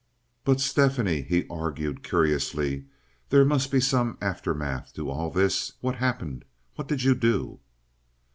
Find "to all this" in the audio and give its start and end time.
4.95-5.73